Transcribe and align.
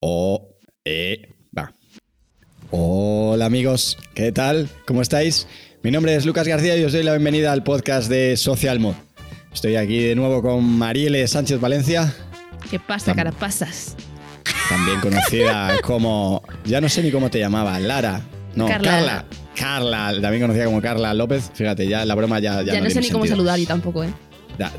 O, 0.00 0.54
eh, 0.84 1.34
va. 1.56 1.72
Hola 2.70 3.46
amigos, 3.46 3.98
¿qué 4.14 4.30
tal? 4.30 4.68
¿Cómo 4.86 5.02
estáis? 5.02 5.48
Mi 5.82 5.90
nombre 5.90 6.14
es 6.14 6.24
Lucas 6.24 6.46
García 6.46 6.76
y 6.76 6.84
os 6.84 6.92
doy 6.92 7.02
la 7.02 7.12
bienvenida 7.12 7.50
al 7.50 7.64
podcast 7.64 8.08
de 8.08 8.36
Social 8.36 8.78
Mod. 8.78 8.94
Estoy 9.52 9.74
aquí 9.74 10.00
de 10.00 10.14
nuevo 10.14 10.40
con 10.40 10.64
Marielle 10.64 11.26
Sánchez 11.26 11.60
Valencia. 11.60 12.14
¿Qué 12.70 12.78
pasa, 12.78 13.12
carapasas? 13.12 13.96
También 14.68 15.00
conocida 15.00 15.80
como. 15.82 16.42
Ya 16.64 16.80
no 16.80 16.88
sé 16.88 17.02
ni 17.02 17.10
cómo 17.10 17.28
te 17.28 17.40
llamaba, 17.40 17.80
Lara. 17.80 18.20
No, 18.54 18.68
Carla. 18.68 18.90
Carla. 18.90 19.24
Carla, 19.56 20.20
también 20.20 20.42
conocida 20.42 20.66
como 20.66 20.80
Carla 20.80 21.12
López. 21.12 21.50
Fíjate, 21.54 21.88
ya 21.88 22.04
la 22.04 22.14
broma 22.14 22.38
ya. 22.38 22.62
Ya, 22.62 22.74
Ya, 22.74 22.80
no, 22.80 22.88
sé 22.88 23.00
ni 23.00 23.10
cómo 23.10 23.26
saludar 23.26 23.58
yo 23.58 23.66
tampoco, 23.66 24.04
¿eh? 24.04 24.10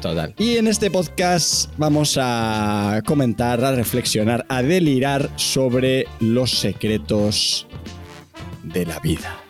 Total. 0.02 0.34
Y 0.38 0.58
en 0.58 0.68
este 0.68 0.92
podcast 0.92 1.72
vamos 1.78 2.18
a 2.20 3.02
comentar, 3.06 3.64
a 3.64 3.72
reflexionar, 3.72 4.46
a 4.50 4.62
delirar 4.62 5.30
sobre 5.38 6.06
los 6.20 6.52
secretos 6.52 7.66
de 8.62 8.86
la 8.86 9.00
vida. 9.00 9.42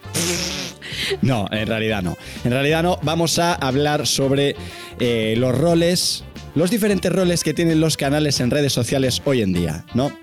No, 1.24 1.48
en 1.50 1.66
realidad 1.66 2.04
no. 2.04 2.16
En 2.44 2.52
realidad 2.52 2.84
no. 2.84 3.00
Vamos 3.02 3.40
a 3.40 3.56
hablar 3.56 4.06
sobre 4.06 4.56
eh, 5.00 5.34
los 5.36 5.58
roles, 5.58 6.24
los 6.54 6.70
diferentes 6.70 7.12
roles 7.12 7.44
que 7.44 7.56
tienen 7.56 7.80
los 7.80 7.98
canales 7.98 8.40
en 8.40 8.52
redes 8.52 8.72
sociales 8.72 9.24
hoy 9.26 9.42
en 9.42 9.52
día, 9.52 9.86
¿no? 9.96 10.16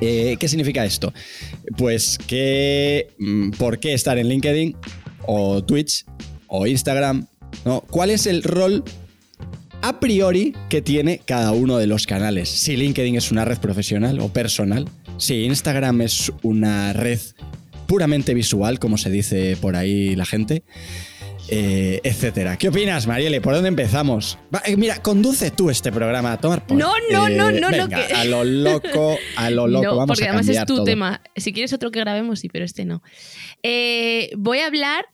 Eh, 0.00 0.36
¿Qué 0.40 0.48
significa 0.48 0.84
esto? 0.84 1.12
Pues 1.76 2.18
que 2.18 3.14
mm, 3.18 3.50
por 3.50 3.78
qué 3.78 3.94
estar 3.94 4.18
en 4.18 4.28
LinkedIn 4.28 4.76
o 5.26 5.62
Twitch 5.62 6.04
o 6.48 6.66
Instagram, 6.66 7.28
¿no? 7.64 7.82
¿Cuál 7.82 8.10
es 8.10 8.26
el 8.26 8.42
rol 8.42 8.82
a 9.88 10.00
priori 10.00 10.54
que 10.68 10.82
tiene 10.82 11.20
cada 11.24 11.52
uno 11.52 11.76
de 11.78 11.86
los 11.86 12.06
canales? 12.06 12.48
Si 12.48 12.76
LinkedIn 12.76 13.16
es 13.16 13.30
una 13.30 13.44
red 13.44 13.58
profesional 13.58 14.18
o 14.20 14.28
personal, 14.28 14.88
si 15.16 15.44
Instagram 15.44 16.00
es 16.02 16.32
una 16.42 16.92
red 16.92 17.20
puramente 17.86 18.34
visual, 18.34 18.78
como 18.78 18.98
se 18.98 19.10
dice 19.10 19.56
por 19.60 19.76
ahí 19.76 20.16
la 20.16 20.26
gente, 20.26 20.64
eh, 21.48 22.00
etcétera. 22.02 22.56
¿Qué 22.58 22.68
opinas, 22.70 23.06
Marielle? 23.06 23.40
¿Por 23.40 23.54
dónde 23.54 23.68
empezamos? 23.68 24.36
Va, 24.52 24.60
eh, 24.66 24.76
mira, 24.76 25.00
conduce 25.00 25.52
tú 25.52 25.70
este 25.70 25.92
programa 25.92 26.32
a 26.32 26.40
tomar 26.40 26.66
por... 26.66 26.76
No, 26.76 26.92
no, 27.12 27.28
no, 27.28 27.52
no, 27.52 27.60
no, 27.60 27.70
venga, 27.70 28.06
que- 28.08 28.12
A 28.14 28.24
lo 28.24 28.42
loco, 28.42 29.16
a 29.36 29.50
lo 29.50 29.68
loco. 29.68 29.84
no, 29.84 29.90
Vamos 29.98 30.06
porque 30.08 30.24
a 30.24 30.32
además 30.32 30.48
es 30.48 30.66
tu 30.66 30.74
todo. 30.76 30.84
tema. 30.84 31.22
Si 31.36 31.52
quieres 31.52 31.72
otro 31.72 31.92
que 31.92 32.00
grabemos, 32.00 32.40
sí, 32.40 32.48
pero 32.48 32.64
este 32.64 32.84
no. 32.84 33.00
Eh, 33.62 34.30
voy 34.36 34.58
a 34.58 34.66
hablar 34.66 35.06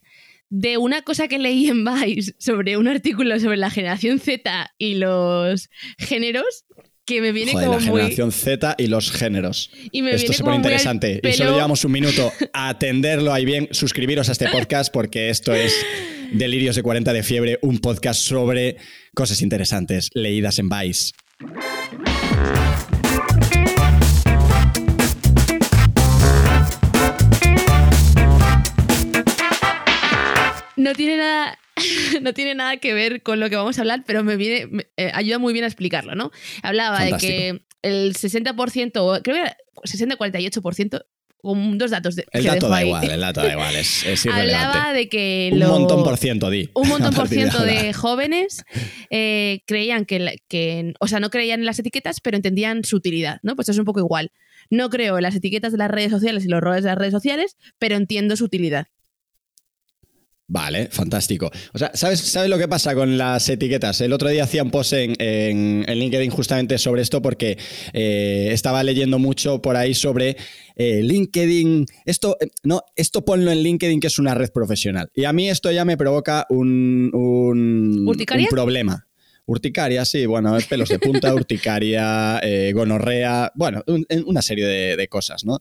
de 0.53 0.77
una 0.77 1.01
cosa 1.01 1.29
que 1.29 1.39
leí 1.39 1.69
en 1.69 1.83
Vice 1.83 2.35
sobre 2.39 2.77
un 2.77 2.87
artículo 2.87 3.41
sobre 3.41 3.57
la 3.57 3.71
generación 3.71 4.19
Z 4.19 4.71
y 4.77 4.97
los 4.97 5.71
géneros 5.97 6.67
que 7.07 7.23
me 7.23 7.33
viene 7.33 7.53
Joder, 7.53 7.67
como 7.69 7.79
la 7.79 7.87
muy... 7.87 8.01
generación 8.03 8.33
Z 8.33 8.75
y 8.77 8.87
los 8.89 9.11
géneros. 9.11 9.71
Y 9.91 10.03
me 10.03 10.11
Esto 10.11 10.19
viene 10.19 10.31
es 10.33 10.37
súper 10.37 10.55
interesante. 10.55 11.21
Y 11.25 11.33
solo 11.33 11.55
llevamos 11.55 11.83
un 11.87 11.93
minuto 11.93 12.31
a 12.53 12.69
atenderlo 12.69 13.33
ahí 13.33 13.47
bien. 13.47 13.69
Suscribiros 13.71 14.29
a 14.29 14.33
este 14.33 14.51
podcast 14.51 14.93
porque 14.93 15.31
esto 15.31 15.55
es 15.55 15.75
Delirios 16.33 16.77
de 16.77 16.83
40 16.83 17.15
de 17.15 17.23
Fiebre, 17.23 17.59
un 17.63 17.79
podcast 17.79 18.21
sobre 18.21 18.77
cosas 19.15 19.41
interesantes 19.41 20.11
leídas 20.13 20.59
en 20.59 20.69
Vice. 20.69 21.13
No 30.83 30.93
tiene 30.95 31.17
nada. 31.17 31.59
No 32.21 32.35
tiene 32.35 32.55
nada 32.55 32.77
que 32.77 32.93
ver 32.93 33.23
con 33.23 33.41
lo 33.41 33.49
que 33.49 33.57
vamos 33.57 33.79
a 33.79 33.81
hablar, 33.81 34.05
pero 34.07 34.23
me 34.23 34.37
viene, 34.37 34.67
me- 34.67 34.87
eh, 34.99 35.11
ayuda 35.15 35.39
muy 35.39 35.53
bien 35.55 35.65
a 35.65 35.69
explicarlo, 35.69 36.15
¿no? 36.15 36.31
Hablaba 36.63 36.99
Fantástico. 36.99 37.33
de 37.33 37.39
que 37.39 37.63
el 37.83 38.15
60%, 38.15 38.93
o 38.99 39.23
creo 39.23 39.35
que 39.37 39.41
era 39.41 39.57
60-48%, 39.85 41.03
con 41.39 41.77
dos 41.79 41.91
datos 41.91 42.15
de, 42.15 42.25
El 42.31 42.45
dato 42.45 42.69
da 42.69 42.77
ahí. 42.77 42.87
igual, 42.87 43.11
el 43.11 43.21
dato 43.21 43.41
da 43.43 43.51
igual, 43.53 43.75
es, 43.75 44.05
es 44.07 44.25
irrelevante. 44.27 44.55
Hablaba 44.67 44.93
de 44.93 45.09
que 45.09 45.51
Un 45.55 45.59
lo- 45.61 45.69
montón 45.71 46.05
por 46.05 46.17
ciento, 46.19 46.51
di. 46.51 46.69
un 46.75 46.89
montón 46.89 47.15
por 47.15 47.27
ciento 47.27 47.65
de 47.65 47.93
jóvenes 47.93 48.65
eh, 49.11 49.63
creían 49.67 50.05
que, 50.05 50.37
que, 50.49 50.93
o 51.01 51.09
sea, 51.09 51.19
no 51.19 51.31
creían 51.31 51.61
en 51.61 51.67
las 51.67 51.79
etiquetas, 51.81 52.21
pero 52.21 52.37
entendían 52.37 52.85
su 52.85 52.97
utilidad, 52.97 53.41
¿no? 53.43 53.57
Pues 53.57 53.69
es 53.71 53.79
un 53.79 53.85
poco 53.85 53.99
igual. 53.99 54.31
No 54.71 54.89
creo 54.91 55.17
en 55.17 55.23
las 55.23 55.35
etiquetas 55.35 55.73
de 55.73 55.79
las 55.79 55.91
redes 55.91 56.13
sociales 56.13 56.45
y 56.45 56.49
los 56.49 56.61
roles 56.61 56.85
de 56.85 56.91
las 56.91 56.99
redes 56.99 57.13
sociales, 57.13 57.57
pero 57.79 57.97
entiendo 57.97 58.37
su 58.37 58.45
utilidad. 58.45 58.87
Vale, 60.55 60.89
fantástico. 60.91 61.51
O 61.73 61.79
sea, 61.79 61.93
¿sabes, 61.95 62.21
¿sabes 62.21 62.51
lo 62.51 62.59
que 62.59 62.69
pasa 62.69 62.95
con 62.95 63.17
las 63.17 63.49
etiquetas? 63.49 63.99
El 64.03 64.13
otro 64.13 64.29
día 64.29 64.45
hacía 64.45 64.63
un 64.63 64.71
post 64.71 64.93
en, 64.93 65.15
en- 65.19 65.83
en 65.89 65.99
LinkedIn 65.99 66.29
justamente 66.29 66.77
sobre 66.77 67.01
esto 67.01 67.23
porque 67.23 67.57
eh, 67.95 68.51
estaba 68.53 68.85
leyendo 68.85 69.19
mucho 69.19 69.63
por 69.63 69.77
ahí 69.79 69.95
sobre 69.95 70.37
eh, 70.77 71.01
LinkedIn. 71.03 71.87
Esto, 72.05 72.37
eh, 72.39 72.49
no, 72.65 72.83
esto 72.97 73.25
ponlo 73.25 73.51
en 73.51 73.63
LinkedIn 73.63 73.99
que 73.99 74.09
es 74.09 74.19
una 74.19 74.35
red 74.35 74.51
profesional. 74.53 75.09
Y 75.15 75.25
a 75.25 75.33
mí 75.33 75.49
esto 75.49 75.71
ya 75.73 75.87
me 75.87 75.97
provoca 75.97 76.45
un, 76.51 77.11
un, 77.15 78.07
¿Urticaria? 78.07 78.45
un 78.45 78.51
problema. 78.51 79.09
Urticaria, 79.47 80.05
sí, 80.05 80.27
bueno, 80.27 80.55
pelos 80.69 80.91
de 80.91 80.99
punta, 80.99 81.35
urticaria, 81.35 82.41
eh, 82.43 82.73
gonorrea, 82.75 83.51
bueno, 83.55 83.83
un- 83.87 84.07
una 84.27 84.43
serie 84.43 84.67
de, 84.67 84.97
de 84.99 85.09
cosas, 85.09 85.47
¿no? 85.47 85.61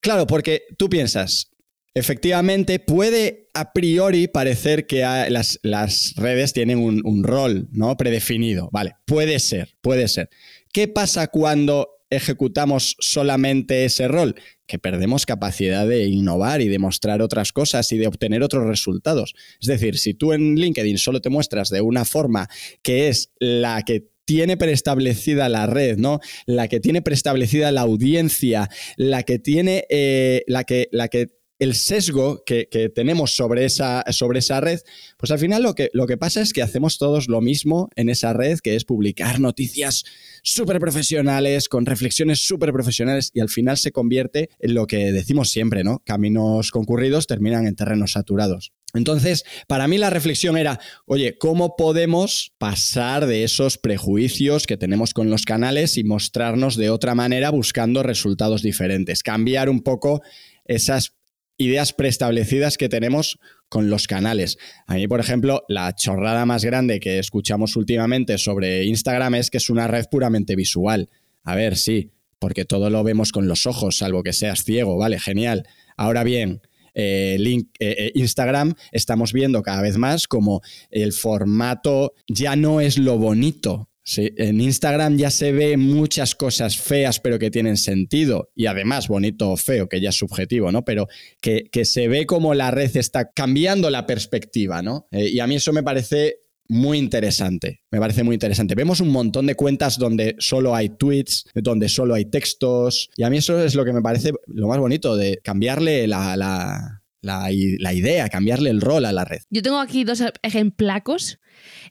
Claro, 0.00 0.26
porque 0.28 0.62
tú 0.78 0.88
piensas, 0.88 1.50
efectivamente 1.96 2.78
puede 2.78 3.48
a 3.54 3.72
priori 3.72 4.28
parecer 4.28 4.86
que 4.86 5.00
las, 5.30 5.58
las 5.62 6.12
redes 6.16 6.52
tienen 6.52 6.78
un, 6.78 7.00
un 7.04 7.24
rol 7.24 7.68
¿no? 7.72 7.96
predefinido. 7.96 8.68
Vale, 8.70 8.96
puede 9.06 9.38
ser, 9.38 9.74
puede 9.80 10.06
ser. 10.08 10.28
¿Qué 10.74 10.88
pasa 10.88 11.28
cuando 11.28 11.88
ejecutamos 12.10 12.96
solamente 13.00 13.86
ese 13.86 14.08
rol? 14.08 14.34
Que 14.66 14.78
perdemos 14.78 15.24
capacidad 15.24 15.88
de 15.88 16.04
innovar 16.04 16.60
y 16.60 16.68
de 16.68 16.78
mostrar 16.78 17.22
otras 17.22 17.50
cosas 17.52 17.90
y 17.92 17.96
de 17.96 18.08
obtener 18.08 18.42
otros 18.42 18.66
resultados. 18.66 19.34
Es 19.58 19.66
decir, 19.66 19.96
si 19.96 20.12
tú 20.12 20.34
en 20.34 20.56
LinkedIn 20.56 20.98
solo 20.98 21.22
te 21.22 21.30
muestras 21.30 21.70
de 21.70 21.80
una 21.80 22.04
forma 22.04 22.50
que 22.82 23.08
es 23.08 23.32
la 23.38 23.82
que 23.86 24.10
tiene 24.26 24.58
preestablecida 24.58 25.48
la 25.48 25.66
red, 25.66 25.96
¿no? 25.96 26.20
La 26.44 26.68
que 26.68 26.78
tiene 26.78 27.00
preestablecida 27.00 27.72
la 27.72 27.82
audiencia, 27.82 28.68
la 28.98 29.22
que 29.22 29.38
tiene, 29.38 29.86
eh, 29.88 30.42
la 30.46 30.64
que, 30.64 30.88
la 30.92 31.08
que 31.08 31.28
el 31.58 31.74
sesgo 31.74 32.42
que, 32.44 32.68
que 32.70 32.88
tenemos 32.88 33.34
sobre 33.34 33.64
esa, 33.64 34.04
sobre 34.10 34.40
esa 34.40 34.60
red, 34.60 34.80
pues 35.16 35.30
al 35.30 35.38
final 35.38 35.62
lo 35.62 35.74
que, 35.74 35.90
lo 35.92 36.06
que 36.06 36.16
pasa 36.16 36.40
es 36.40 36.52
que 36.52 36.62
hacemos 36.62 36.98
todos 36.98 37.28
lo 37.28 37.40
mismo 37.40 37.88
en 37.96 38.08
esa 38.08 38.32
red, 38.32 38.58
que 38.58 38.76
es 38.76 38.84
publicar 38.84 39.40
noticias 39.40 40.04
súper 40.42 40.78
profesionales, 40.80 41.68
con 41.68 41.86
reflexiones 41.86 42.40
súper 42.40 42.72
profesionales, 42.72 43.30
y 43.34 43.40
al 43.40 43.48
final 43.48 43.76
se 43.78 43.92
convierte 43.92 44.50
en 44.58 44.74
lo 44.74 44.86
que 44.86 45.12
decimos 45.12 45.50
siempre, 45.50 45.84
¿no? 45.84 46.02
Caminos 46.04 46.70
concurridos 46.70 47.26
terminan 47.26 47.66
en 47.66 47.74
terrenos 47.74 48.12
saturados. 48.12 48.72
Entonces, 48.94 49.44
para 49.66 49.88
mí 49.88 49.98
la 49.98 50.10
reflexión 50.10 50.56
era, 50.56 50.80
oye, 51.04 51.36
¿cómo 51.38 51.76
podemos 51.76 52.52
pasar 52.58 53.26
de 53.26 53.44
esos 53.44 53.78
prejuicios 53.78 54.66
que 54.66 54.76
tenemos 54.76 55.12
con 55.12 55.30
los 55.30 55.44
canales 55.44 55.98
y 55.98 56.04
mostrarnos 56.04 56.76
de 56.76 56.90
otra 56.90 57.14
manera 57.14 57.50
buscando 57.50 58.02
resultados 58.02 58.62
diferentes? 58.62 59.22
Cambiar 59.22 59.68
un 59.68 59.82
poco 59.82 60.22
esas 60.64 61.16
ideas 61.58 61.92
preestablecidas 61.92 62.76
que 62.76 62.88
tenemos 62.88 63.38
con 63.68 63.90
los 63.90 64.06
canales. 64.06 64.58
A 64.86 64.94
mí, 64.94 65.08
por 65.08 65.20
ejemplo, 65.20 65.64
la 65.68 65.94
chorrada 65.94 66.46
más 66.46 66.64
grande 66.64 67.00
que 67.00 67.18
escuchamos 67.18 67.76
últimamente 67.76 68.38
sobre 68.38 68.84
Instagram 68.84 69.36
es 69.36 69.50
que 69.50 69.58
es 69.58 69.70
una 69.70 69.88
red 69.88 70.06
puramente 70.10 70.56
visual. 70.56 71.08
A 71.42 71.54
ver, 71.54 71.76
sí, 71.76 72.12
porque 72.38 72.64
todo 72.64 72.90
lo 72.90 73.02
vemos 73.02 73.32
con 73.32 73.48
los 73.48 73.66
ojos, 73.66 73.98
salvo 73.98 74.22
que 74.22 74.32
seas 74.32 74.64
ciego, 74.64 74.96
vale, 74.96 75.18
genial. 75.18 75.66
Ahora 75.96 76.24
bien, 76.24 76.60
eh, 76.94 77.36
eh, 77.38 77.64
eh, 77.78 78.12
Instagram 78.14 78.74
estamos 78.90 79.32
viendo 79.32 79.62
cada 79.62 79.82
vez 79.82 79.98
más 79.98 80.26
como 80.26 80.62
el 80.90 81.12
formato 81.12 82.14
ya 82.26 82.56
no 82.56 82.80
es 82.80 82.98
lo 82.98 83.18
bonito. 83.18 83.90
Sí, 84.08 84.32
en 84.36 84.60
Instagram 84.60 85.16
ya 85.16 85.30
se 85.30 85.50
ve 85.50 85.76
muchas 85.76 86.36
cosas 86.36 86.78
feas, 86.78 87.18
pero 87.18 87.40
que 87.40 87.50
tienen 87.50 87.76
sentido. 87.76 88.52
Y 88.54 88.66
además, 88.66 89.08
bonito 89.08 89.50
o 89.50 89.56
feo, 89.56 89.88
que 89.88 90.00
ya 90.00 90.10
es 90.10 90.14
subjetivo, 90.14 90.70
¿no? 90.70 90.84
Pero 90.84 91.08
que, 91.40 91.64
que 91.72 91.84
se 91.84 92.06
ve 92.06 92.24
como 92.24 92.54
la 92.54 92.70
red 92.70 92.96
está 92.96 93.32
cambiando 93.32 93.90
la 93.90 94.06
perspectiva, 94.06 94.80
¿no? 94.80 95.08
Eh, 95.10 95.30
y 95.30 95.40
a 95.40 95.48
mí 95.48 95.56
eso 95.56 95.72
me 95.72 95.82
parece 95.82 96.36
muy 96.68 96.98
interesante. 96.98 97.82
Me 97.90 97.98
parece 97.98 98.22
muy 98.22 98.34
interesante. 98.34 98.76
Vemos 98.76 99.00
un 99.00 99.10
montón 99.10 99.46
de 99.46 99.56
cuentas 99.56 99.98
donde 99.98 100.36
solo 100.38 100.76
hay 100.76 100.90
tweets, 100.90 101.44
donde 101.54 101.88
solo 101.88 102.14
hay 102.14 102.26
textos. 102.26 103.10
Y 103.16 103.24
a 103.24 103.30
mí 103.30 103.38
eso 103.38 103.60
es 103.60 103.74
lo 103.74 103.84
que 103.84 103.92
me 103.92 104.02
parece 104.02 104.30
lo 104.46 104.68
más 104.68 104.78
bonito, 104.78 105.16
de 105.16 105.40
cambiarle 105.42 106.06
la, 106.06 106.36
la, 106.36 107.02
la, 107.22 107.92
idea, 107.92 108.28
cambiarle 108.28 108.70
el 108.70 108.80
rol 108.80 109.04
a 109.04 109.12
la 109.12 109.24
red. 109.24 109.40
Yo 109.50 109.62
tengo 109.62 109.78
aquí 109.78 110.04
dos 110.04 110.22
ejemplacos. 110.42 111.40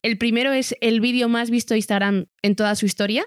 El 0.01 0.17
primero 0.17 0.51
es 0.53 0.75
el 0.81 0.99
vídeo 1.01 1.29
más 1.29 1.49
visto 1.49 1.73
de 1.73 1.79
Instagram 1.79 2.25
en 2.41 2.55
toda 2.55 2.75
su 2.75 2.85
historia, 2.85 3.25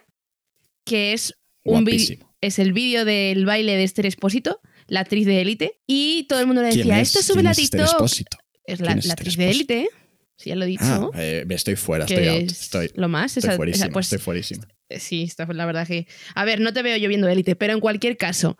que 0.84 1.12
es 1.12 1.34
un 1.64 1.84
vídeo 1.84 2.18
es 2.40 2.60
el 2.60 2.72
vídeo 2.72 3.04
del 3.04 3.44
baile 3.46 3.74
de 3.76 3.82
Esther 3.82 4.06
Expósito, 4.06 4.60
la 4.86 5.00
actriz 5.00 5.26
de 5.26 5.40
Élite, 5.40 5.80
y 5.88 6.24
todo 6.28 6.38
el 6.38 6.46
mundo 6.46 6.62
le 6.62 6.68
¿Quién 6.68 6.86
decía, 6.86 7.00
es? 7.00 7.08
esto 7.08 7.22
sube 7.22 7.38
¿Quién 7.40 7.46
a 7.48 7.50
es 7.50 7.58
Esther 7.58 7.80
TikTok. 7.84 8.40
Es 8.64 8.80
la, 8.80 8.86
¿Quién 8.86 8.98
es 9.00 9.06
la 9.06 9.12
actriz 9.14 9.36
de? 9.36 9.50
Élite, 9.50 9.80
¿eh? 9.80 9.88
Sí, 10.36 10.50
ya 10.50 10.54
lo 10.56 10.64
he 10.64 10.68
dicho. 10.68 10.84
Ah, 10.84 11.10
eh, 11.16 11.44
estoy 11.50 11.74
fuera, 11.74 12.04
estoy 12.04 12.28
out. 12.28 12.42
Estoy, 12.50 12.90
lo 12.94 13.08
más. 13.08 13.36
estoy 13.36 13.48
esa- 13.48 13.56
fuerísima, 13.56 13.86
esa- 13.86 13.92
pues, 13.92 14.06
estoy 14.06 14.18
fuerísima. 14.20 14.68
Sí, 15.00 15.24
está, 15.24 15.46
la 15.46 15.66
verdad 15.66 15.84
que. 15.84 16.06
A 16.36 16.44
ver, 16.44 16.60
no 16.60 16.72
te 16.72 16.82
veo 16.82 16.96
yo 16.96 17.08
viendo 17.08 17.26
élite, 17.28 17.56
pero 17.56 17.72
en 17.72 17.80
cualquier 17.80 18.16
caso, 18.16 18.56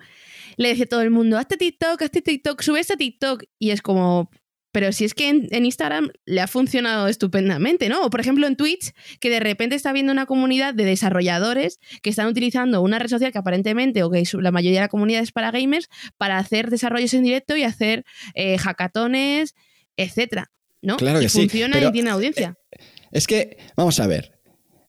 le 0.57 0.71
decía 0.71 0.87
todo 0.87 1.03
el 1.03 1.11
mundo: 1.11 1.39
hazte 1.39 1.57
TikTok, 1.57 2.03
hazte 2.03 2.21
TikTok, 2.21 2.61
sube 2.63 2.81
este 2.81 2.97
TikTok. 2.97 3.45
Y 3.61 3.71
es 3.71 3.81
como. 3.81 4.29
Pero 4.73 4.93
si 4.93 5.05
es 5.05 5.15
que 5.15 5.29
en, 5.29 5.65
Instagram 5.65 6.11
le 6.27 6.41
ha 6.41 6.47
funcionado 6.47 7.09
estupendamente, 7.09 7.89
¿no? 7.89 8.05
O 8.05 8.11
por 8.11 8.21
ejemplo 8.21 8.47
en 8.47 8.57
Twitch, 8.57 8.93
que 9.21 9.31
de 9.31 9.41
repente 9.41 9.77
está 9.77 9.93
viendo 9.93 10.13
una 10.13 10.27
comunidad 10.27 10.75
de 10.75 10.85
desarrolladores 10.85 11.79
que 12.03 12.11
están 12.11 12.27
utilizando 12.27 12.83
una 12.83 12.99
red 12.99 13.09
social 13.09 13.33
que 13.33 13.39
aparentemente, 13.39 14.03
o 14.03 14.11
que 14.11 14.25
la 14.35 14.51
mayoría 14.51 14.81
de 14.81 14.85
la 14.85 14.89
comunidad 14.89 15.23
es 15.23 15.33
para 15.33 15.51
gamers, 15.51 15.89
para 16.17 16.39
hacer 16.39 16.71
desarrollos 16.71 17.15
en 17.15 17.23
directo 17.23 17.57
y 17.57 17.63
hacer 17.63 18.05
eh, 18.35 18.59
hackatones, 18.59 19.55
etcétera. 19.97 20.51
¿No? 20.81 20.97
Claro 20.97 21.19
que 21.19 21.27
y 21.27 21.29
funciona 21.29 21.83
y 21.83 21.93
tiene 21.93 22.11
audiencia. 22.11 22.57
Eh, 22.71 22.79
es 23.11 23.27
que, 23.27 23.57
vamos 23.75 23.99
a 24.01 24.07
ver, 24.07 24.39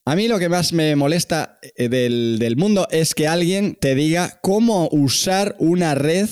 a 0.10 0.16
mí 0.16 0.28
lo 0.28 0.40
que 0.40 0.50
más 0.50 0.74
me 0.74 0.96
molesta 0.96 1.60
eh, 1.76 1.88
del, 1.88 2.56
mundo 2.58 2.88
es 2.90 3.14
que 3.14 3.28
alguien 3.28 3.76
te 3.80 3.94
diga 3.96 4.40
cómo 4.42 4.90
usar 4.92 5.56
una 5.60 5.94
red 5.94 6.28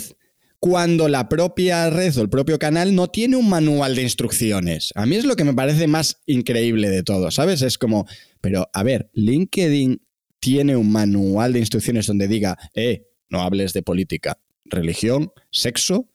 cuando 0.59 1.07
la 1.07 1.29
propia 1.29 1.89
red 1.89 2.17
o 2.17 2.21
el 2.21 2.29
propio 2.29 2.57
canal 2.57 2.95
no 2.95 3.09
tiene 3.09 3.35
un 3.35 3.49
manual 3.49 3.95
de 3.95 4.01
instrucciones. 4.01 4.91
A 4.95 5.05
mí 5.05 5.15
es 5.15 5.25
lo 5.25 5.35
que 5.35 5.43
me 5.43 5.53
parece 5.53 5.87
más 5.87 6.21
increíble 6.25 6.89
de 6.89 7.03
todo, 7.03 7.29
¿sabes? 7.31 7.61
Es 7.61 7.77
como, 7.77 8.07
pero 8.41 8.67
a 8.73 8.83
ver, 8.83 9.09
LinkedIn 9.13 10.01
tiene 10.39 10.75
un 10.75 10.91
manual 10.91 11.53
de 11.53 11.59
instrucciones 11.59 12.07
donde 12.07 12.27
diga, 12.27 12.57
eh, 12.73 13.07
no 13.29 13.41
hables 13.41 13.73
de 13.73 13.83
política, 13.83 14.39
religión, 14.65 15.31
sexo 15.51 16.09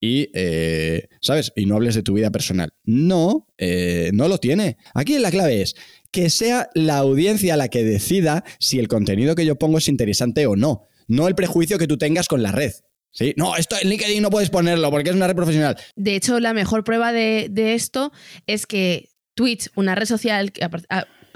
y, 0.00 0.28
eh, 0.32 1.08
¿sabes? 1.20 1.52
Y 1.56 1.66
no 1.66 1.76
hables 1.76 1.94
de 1.94 2.02
tu 2.02 2.14
vida 2.14 2.30
personal. 2.30 2.72
No, 2.84 3.48
eh, 3.58 4.10
no 4.14 4.28
lo 4.28 4.38
tiene. 4.38 4.76
Aquí 4.94 5.18
la 5.18 5.30
clave 5.30 5.62
es, 5.62 5.74
que 6.12 6.30
sea 6.30 6.70
la 6.74 6.98
audiencia 6.98 7.56
la 7.56 7.68
que 7.68 7.82
decida 7.82 8.44
si 8.60 8.78
el 8.78 8.88
contenido 8.88 9.34
que 9.34 9.44
yo 9.46 9.56
pongo 9.56 9.78
es 9.78 9.88
interesante 9.88 10.46
o 10.46 10.54
no, 10.54 10.82
no 11.08 11.26
el 11.26 11.34
prejuicio 11.34 11.78
que 11.78 11.88
tú 11.88 11.98
tengas 11.98 12.28
con 12.28 12.42
la 12.42 12.52
red. 12.52 12.72
¿Sí? 13.10 13.34
No, 13.36 13.56
esto 13.56 13.76
en 13.80 13.88
LinkedIn 13.88 14.22
no 14.22 14.30
puedes 14.30 14.50
ponerlo 14.50 14.90
porque 14.90 15.10
es 15.10 15.16
una 15.16 15.26
red 15.26 15.34
profesional. 15.34 15.76
De 15.96 16.14
hecho, 16.14 16.40
la 16.40 16.52
mejor 16.52 16.84
prueba 16.84 17.12
de, 17.12 17.50
esto 17.74 18.12
es 18.46 18.66
que 18.66 19.08
Twitch, 19.34 19.70
una 19.74 19.94
red 19.94 20.06
social 20.06 20.52
que 20.52 20.64
a, 20.64 20.70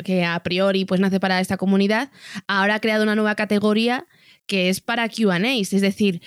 que 0.03 0.25
a 0.25 0.41
priori 0.43 0.85
pues 0.85 1.01
nace 1.01 1.21
para 1.21 1.41
esta 1.41 1.57
comunidad, 1.57 2.11
ahora 2.47 2.77
ha 2.77 2.81
creado 2.81 3.03
una 3.03 3.15
nueva 3.15 3.35
categoría 3.35 4.07
que 4.47 4.69
es 4.69 4.81
para 4.81 5.09
QAs, 5.09 5.73
es 5.73 5.81
decir, 5.81 6.21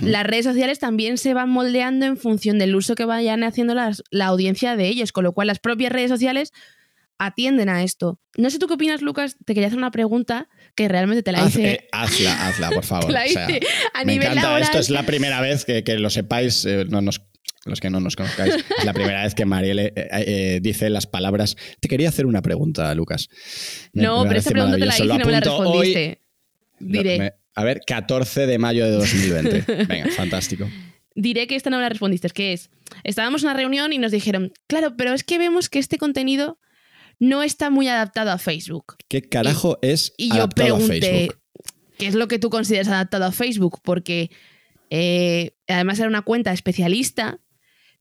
las 0.00 0.26
redes 0.26 0.46
sociales 0.46 0.78
también 0.78 1.18
se 1.18 1.34
van 1.34 1.50
moldeando 1.50 2.06
en 2.06 2.16
función 2.16 2.58
del 2.58 2.74
uso 2.74 2.94
que 2.94 3.04
vayan 3.04 3.44
haciendo 3.44 3.74
la 3.74 4.26
audiencia 4.26 4.76
de 4.76 4.88
ellos, 4.88 5.12
con 5.12 5.24
lo 5.24 5.32
cual 5.32 5.48
las 5.48 5.58
propias 5.58 5.92
redes 5.92 6.10
sociales 6.10 6.52
atienden 7.18 7.68
a 7.68 7.82
esto. 7.82 8.20
No 8.36 8.50
sé 8.50 8.58
tú 8.58 8.66
qué 8.66 8.74
opinas, 8.74 9.02
Lucas. 9.02 9.36
Te 9.44 9.54
quería 9.54 9.68
hacer 9.68 9.78
una 9.78 9.90
pregunta 9.90 10.48
que 10.74 10.88
realmente 10.88 11.22
te 11.22 11.32
la 11.32 11.46
hice. 11.46 11.72
Eh, 11.72 11.88
hazla, 11.92 12.46
hazla, 12.46 12.70
por 12.70 12.84
favor. 12.84 13.10
la 13.10 13.26
hice 13.26 13.60
a 13.92 14.04
me 14.04 14.14
encanta. 14.14 14.58
Esto 14.58 14.78
es 14.78 14.90
la 14.90 15.04
primera 15.04 15.40
vez 15.40 15.64
que, 15.64 15.82
lo 15.98 16.10
sepáis. 16.10 16.64
Eh, 16.64 16.84
no 16.88 17.00
los 17.00 17.80
que 17.80 17.88
no 17.88 17.98
nos 17.98 18.14
conozcáis, 18.14 18.56
es 18.78 18.84
la 18.84 18.92
primera 18.92 19.22
vez 19.22 19.34
que 19.34 19.46
Marielle 19.46 19.94
eh, 19.96 20.60
dice 20.62 20.90
las 20.90 21.06
palabras. 21.06 21.56
Te 21.80 21.88
quería 21.88 22.10
hacer 22.10 22.26
una 22.26 22.42
pregunta, 22.42 22.94
Lucas. 22.94 23.30
no, 23.94 24.24
pero 24.24 24.38
esa 24.38 24.50
pregunta 24.50 24.76
te 24.76 24.84
la 24.84 24.94
hice 24.94 25.04
y 25.04 25.08
no 25.08 25.24
me 25.24 25.32
la 25.32 25.40
respondiste. 25.40 26.20
Diré. 26.78 27.34
a 27.54 27.64
ver, 27.64 27.80
14 27.86 28.46
de 28.46 28.58
mayo 28.58 28.84
de 28.84 28.90
2020. 28.90 29.84
Venga, 29.88 30.10
fantástico 30.10 30.68
diré 31.14 31.46
que 31.46 31.56
esta 31.56 31.70
no 31.70 31.76
me 31.76 31.82
la 31.82 31.88
respondiste, 31.88 32.28
que 32.30 32.52
es, 32.52 32.70
estábamos 33.04 33.42
en 33.42 33.48
una 33.48 33.56
reunión 33.56 33.92
y 33.92 33.98
nos 33.98 34.12
dijeron, 34.12 34.52
claro, 34.66 34.96
pero 34.96 35.12
es 35.14 35.24
que 35.24 35.38
vemos 35.38 35.68
que 35.68 35.78
este 35.78 35.98
contenido 35.98 36.58
no 37.28 37.42
está 37.42 37.70
muy 37.70 37.88
adaptado 37.88 38.30
a 38.30 38.38
Facebook. 38.38 38.96
¿Qué 39.08 39.22
carajo 39.22 39.78
es 39.82 40.12
y 40.16 40.34
yo 40.34 40.48
pregunté, 40.48 41.30
¿qué 41.98 42.06
es 42.06 42.14
lo 42.14 42.28
que 42.28 42.38
tú 42.38 42.50
consideras 42.50 42.88
adaptado 42.88 43.24
a 43.24 43.32
Facebook? 43.32 43.80
Porque 43.82 44.30
eh, 44.90 45.56
además 45.66 45.98
era 45.98 46.08
una 46.08 46.22
cuenta 46.22 46.52
especialista 46.52 47.40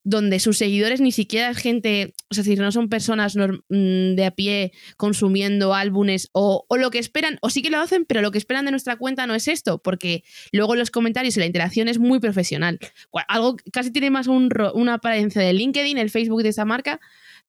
donde 0.03 0.39
sus 0.39 0.57
seguidores 0.57 0.99
ni 0.99 1.11
siquiera 1.11 1.49
es 1.49 1.57
gente, 1.57 2.13
o 2.29 2.33
sea, 2.33 2.43
si 2.43 2.55
no 2.55 2.71
son 2.71 2.89
personas 2.89 3.35
mm, 3.35 4.15
de 4.15 4.25
a 4.25 4.31
pie 4.31 4.73
consumiendo 4.97 5.73
álbumes 5.73 6.29
o, 6.33 6.65
lo 6.77 6.91
que 6.91 6.99
esperan, 6.99 7.37
o 7.41 7.49
sí 7.49 7.61
que 7.61 7.69
lo 7.69 7.79
hacen, 7.79 8.05
pero 8.05 8.21
lo 8.21 8.31
que 8.31 8.37
esperan 8.37 8.65
de 8.65 8.71
nuestra 8.71 8.97
cuenta 8.97 9.25
no 9.27 9.35
es 9.35 9.47
esto, 9.47 9.81
porque 9.81 10.23
luego 10.51 10.75
los 10.75 10.91
comentarios 10.91 11.37
y 11.37 11.39
la 11.39 11.45
interacción 11.45 11.87
es 11.87 11.99
muy 11.99 12.19
profesional. 12.19 12.79
Algo 13.27 13.55
casi 13.71 13.91
tiene 13.91 14.09
más 14.09 14.27
una 14.27 14.95
apariencia 14.95 15.41
de 15.41 15.53
LinkedIn, 15.53 15.97
el 15.97 16.09
Facebook 16.09 16.43
de 16.43 16.49
esa 16.49 16.65
marca, 16.65 16.99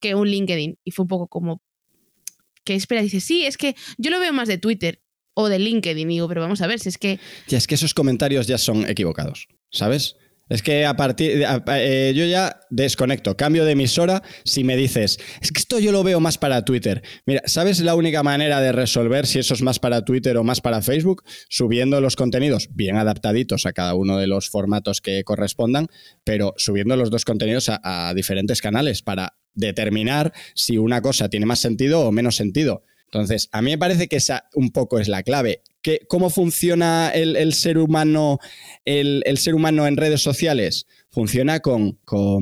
que 0.00 0.14
un 0.14 0.28
LinkedIn. 0.28 0.78
Y 0.84 0.90
fue 0.92 1.04
un 1.04 1.08
poco 1.08 1.26
como, 1.26 1.60
¿qué 2.62 2.74
espera? 2.74 3.02
Dice, 3.02 3.20
sí, 3.20 3.46
es 3.46 3.56
que 3.56 3.74
yo 3.98 4.10
lo 4.10 4.20
veo 4.20 4.32
más 4.32 4.48
de 4.48 4.58
Twitter 4.58 5.00
o 5.34 5.48
de 5.48 5.58
LinkedIn. 5.58 6.08
Digo, 6.08 6.28
pero 6.28 6.40
vamos 6.40 6.60
a 6.60 6.68
ver, 6.68 6.78
si 6.78 6.88
es 6.88 6.98
que... 6.98 7.18
Ya, 7.48 7.58
es 7.58 7.66
que 7.66 7.74
esos 7.74 7.94
comentarios 7.94 8.46
ya 8.46 8.58
son 8.58 8.88
equivocados, 8.88 9.48
¿sabes? 9.70 10.16
Es 10.49 10.62
que 10.62 10.85
a 10.85 10.94
partir 10.96 11.44
eh, 11.69 12.12
yo 12.14 12.26
ya 12.26 12.61
desconecto, 12.70 13.37
cambio 13.37 13.64
de 13.64 13.73
emisora 13.73 14.23
si 14.44 14.62
me 14.62 14.76
dices, 14.76 15.19
es 15.41 15.52
que 15.52 15.61
esto 15.61 15.79
yo 15.79 15.91
lo 15.91 16.02
veo 16.02 16.20
más 16.20 16.37
para 16.37 16.64
Twitter. 16.64 17.02
Mira, 17.25 17.43
¿sabes 17.46 17.81
la 17.81 17.94
única 17.94 18.23
manera 18.23 18.61
de 18.61 18.73
resolver 18.73 19.26
si 19.26 19.38
eso 19.38 19.55
es 19.55 19.62
más 19.62 19.79
para 19.79 20.05
Twitter 20.05 20.37
o 20.37 20.44
más 20.44 20.61
para 20.61 20.82
Facebook? 20.82 21.25
Subiendo 21.49 22.00
los 22.00 22.17
contenidos 22.17 22.69
bien 22.73 22.96
adaptaditos 22.96 23.64
a 23.64 23.73
cada 23.73 23.94
uno 23.94 24.19
de 24.19 24.26
los 24.26 24.50
formatos 24.50 25.00
que 25.00 25.25
correspondan, 25.25 25.88
pero 26.25 26.52
subiendo 26.56 26.96
los 26.96 27.11
dos 27.11 27.25
contenidos 27.25 27.70
a 27.70 28.12
diferentes 28.14 28.61
canales 28.61 29.02
para 29.02 29.37
determinar 29.55 30.32
si 30.55 30.79
una 30.79 31.00
cosa 31.00 31.29
tiene 31.29 31.46
más 31.46 31.61
sentido 31.61 32.00
o 32.00 32.12
menos 32.12 32.37
sentido. 32.37 32.85
Entonces, 33.14 33.49
a 33.52 33.62
mí 33.62 33.70
me 33.70 33.78
parece 33.78 34.08
que 34.08 34.16
esa 34.16 34.49
un 34.55 34.70
poco 34.70 34.99
es 34.99 35.06
la 35.06 35.22
clave. 35.22 35.62
¿Cómo 36.08 36.31
funciona 36.31 37.11
el, 37.11 37.52
ser 37.52 37.78
humano, 37.78 38.40
el, 38.84 39.38
ser 39.38 39.55
humano 39.55 39.87
en 39.87 39.96
redes 39.96 40.20
sociales? 40.20 40.87
Funciona 41.11 41.61
con, 41.61 42.00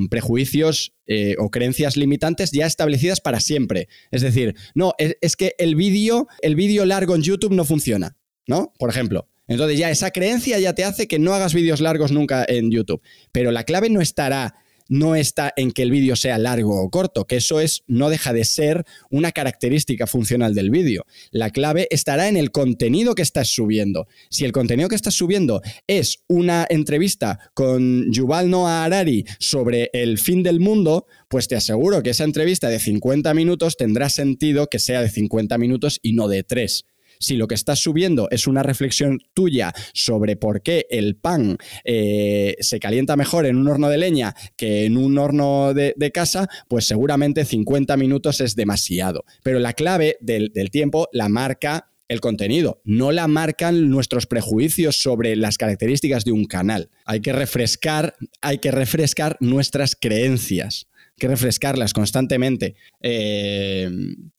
prejuicios 0.09 0.93
eh, 1.05 1.35
o 1.37 1.51
creencias 1.51 1.95
limitantes 1.95 2.51
ya 2.51 2.65
establecidas 2.65 3.21
para 3.21 3.39
siempre. 3.39 3.87
Es 4.09 4.23
decir, 4.23 4.55
no, 4.73 4.93
es, 4.97 5.35
que 5.35 5.53
el 5.59 5.75
vídeo, 5.75 6.27
el 6.41 6.55
vídeo 6.55 6.85
largo 6.85 7.15
en 7.15 7.21
YouTube 7.21 7.53
no 7.53 7.65
funciona, 7.65 8.17
¿no? 8.47 8.73
Por 8.79 8.89
ejemplo. 8.89 9.29
Entonces 9.47 9.77
ya 9.77 9.91
esa 9.91 10.09
creencia 10.09 10.57
ya 10.57 10.73
te 10.73 10.85
hace 10.85 11.07
que 11.07 11.19
no 11.19 11.35
hagas 11.35 11.53
vídeos 11.53 11.81
largos 11.81 12.11
nunca 12.11 12.45
en 12.47 12.71
YouTube. 12.71 13.03
Pero 13.31 13.51
la 13.51 13.63
clave 13.63 13.91
no 13.91 14.01
estará 14.01 14.55
no 14.89 15.15
está 15.15 15.53
en 15.55 15.71
que 15.71 15.81
el 15.81 15.91
vídeo 15.91 16.15
sea 16.15 16.37
largo 16.37 16.81
o 16.81 16.89
corto, 16.89 17.25
que 17.25 17.37
eso 17.37 17.59
es, 17.59 17.83
no 17.87 18.09
deja 18.09 18.33
de 18.33 18.45
ser 18.45 18.83
una 19.09 19.31
característica 19.31 20.07
funcional 20.07 20.53
del 20.53 20.69
vídeo. 20.69 21.05
La 21.31 21.49
clave 21.49 21.87
estará 21.91 22.27
en 22.27 22.37
el 22.37 22.51
contenido 22.51 23.15
que 23.15 23.21
estás 23.21 23.49
subiendo. 23.49 24.07
Si 24.29 24.45
el 24.45 24.51
contenido 24.51 24.89
que 24.89 24.95
estás 24.95 25.15
subiendo 25.15 25.61
es 25.87 26.23
una 26.27 26.65
entrevista 26.69 27.39
con 27.53 28.11
Yuval 28.11 28.49
Noah 28.49 28.83
Harari 28.83 29.25
sobre 29.39 29.89
el 29.93 30.17
fin 30.17 30.43
del 30.43 30.59
mundo, 30.59 31.05
pues 31.29 31.47
te 31.47 31.55
aseguro 31.55 32.03
que 32.03 32.11
esa 32.11 32.23
entrevista 32.23 32.69
de 32.69 32.79
50 32.79 33.33
minutos 33.33 33.77
tendrá 33.77 34.09
sentido 34.09 34.67
que 34.67 34.79
sea 34.79 35.01
de 35.01 35.09
50 35.09 35.57
minutos 35.57 35.99
y 36.01 36.13
no 36.13 36.27
de 36.27 36.43
3 36.43 36.85
si 37.23 37.37
lo 37.37 37.47
que 37.47 37.55
estás 37.55 37.79
subiendo 37.79 38.27
es 38.29 38.47
una 38.47 38.63
reflexión 38.63 39.19
tuya 39.33 39.73
sobre 39.93 40.35
por 40.35 40.61
qué 40.61 40.85
el 40.89 41.15
pan 41.15 41.57
eh, 41.83 42.55
se 42.59 42.79
calienta 42.79 43.15
mejor 43.15 43.45
en 43.45 43.57
un 43.57 43.67
horno 43.67 43.89
de 43.89 43.97
leña 43.97 44.35
que 44.57 44.85
en 44.85 44.97
un 44.97 45.17
horno 45.17 45.73
de, 45.73 45.93
casa, 46.13 46.47
pues 46.67 46.85
seguramente 46.85 47.45
50 47.45 47.97
minutos 47.97 48.41
es 48.41 48.55
demasiado. 48.55 49.23
Pero 49.41 49.59
la 49.59 49.73
clave 49.73 50.17
del, 50.19 50.51
tiempo 50.71 51.07
la 51.11 51.29
marca 51.29 51.89
el 52.09 52.19
contenido, 52.19 52.81
no 52.83 53.11
la 53.11 53.27
marcan 53.27 53.89
nuestros 53.89 54.27
prejuicios 54.27 54.97
sobre 54.97 55.35
las 55.35 55.57
características 55.57 56.25
de 56.25 56.33
un 56.33 56.45
canal. 56.45 56.91
Hay 57.05 57.21
que 57.21 57.33
refrescar, 57.33 58.15
hay 58.41 58.59
que 58.59 58.69
refrescar 58.69 59.37
nuestras 59.39 59.95
creencias, 59.99 60.87
hay 60.97 61.17
que 61.17 61.27
refrescarlas 61.29 61.93
constantemente. 61.93 62.75
Eh, 63.01 63.89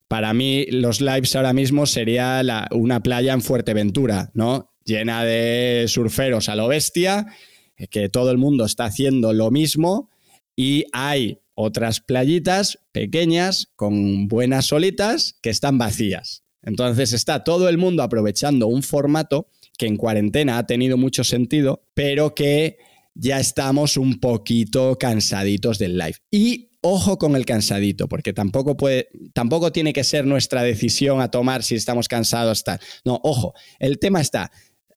para 0.08 0.34
mí, 0.34 0.66
los 0.66 1.00
lives 1.00 1.34
ahora 1.34 1.52
mismo 1.52 1.86
sería 1.86 2.42
una 2.70 3.00
playa 3.02 3.32
en 3.32 3.42
Fuerteventura, 3.42 4.30
¿no? 4.34 4.70
Llena 4.84 5.24
de 5.24 5.86
surferos 5.88 6.48
a 6.48 6.56
lo 6.56 6.68
bestia, 6.68 7.26
que 7.90 8.08
todo 8.08 8.30
el 8.30 8.38
mundo 8.38 8.64
está 8.64 8.84
haciendo 8.84 9.32
lo 9.32 9.50
mismo 9.50 10.10
y 10.54 10.84
hay 10.92 11.40
otras 11.54 12.00
playitas 12.00 12.78
pequeñas 12.92 13.68
con 13.76 14.28
buenas 14.28 14.66
solitas 14.66 15.38
que 15.40 15.50
están 15.50 15.78
vacías. 15.78 16.44
Entonces 16.62 17.12
está 17.12 17.44
todo 17.44 17.68
el 17.68 17.78
mundo 17.78 18.02
aprovechando 18.02 18.66
un 18.66 18.82
formato 18.82 19.48
que 19.78 19.86
en 19.86 19.96
cuarentena 19.96 20.58
ha 20.58 20.66
tenido 20.66 20.96
mucho 20.96 21.24
sentido, 21.24 21.82
pero 21.94 22.34
que 22.34 22.78
ya 23.14 23.38
estamos 23.38 23.96
un 23.96 24.18
poquito 24.20 24.96
cansaditos 24.98 25.78
del 25.78 25.98
live. 25.98 26.16
Y 26.30 26.70
ojo 26.86 27.16
con 27.16 27.34
el 27.34 27.46
cansadito, 27.46 28.08
porque 28.08 28.34
tampoco, 28.34 28.76
puede, 28.76 29.08
tampoco 29.32 29.72
tiene 29.72 29.94
que 29.94 30.04
ser 30.04 30.26
nuestra 30.26 30.62
decisión 30.62 31.22
a 31.22 31.30
tomar 31.30 31.62
si 31.62 31.76
estamos 31.76 32.08
cansados. 32.08 32.62
No, 33.06 33.20
ojo, 33.24 33.54
el 33.78 33.98
tema 33.98 34.20
está, 34.20 34.52